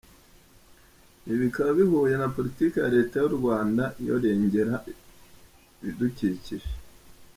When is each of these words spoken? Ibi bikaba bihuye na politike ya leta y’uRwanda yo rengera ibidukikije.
Ibi 1.25 1.35
bikaba 1.43 1.69
bihuye 1.79 2.13
na 2.17 2.27
politike 2.35 2.75
ya 2.79 2.91
leta 2.95 3.15
y’uRwanda 3.19 3.83
yo 4.07 4.13
rengera 4.23 4.73
ibidukikije. 5.81 6.69